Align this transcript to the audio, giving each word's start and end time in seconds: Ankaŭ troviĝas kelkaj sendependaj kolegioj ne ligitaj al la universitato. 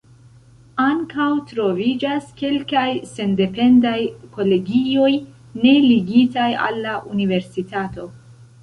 Ankaŭ 0.83 1.27
troviĝas 1.51 2.31
kelkaj 2.39 2.87
sendependaj 3.11 3.95
kolegioj 4.39 5.11
ne 5.63 5.79
ligitaj 5.93 6.51
al 6.67 6.83
la 6.89 7.01
universitato. 7.17 8.13